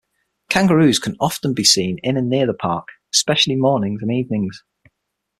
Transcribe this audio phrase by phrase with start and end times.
[0.49, 4.63] Kangaroos can often be seen in and near the park, especially mornings and evenings.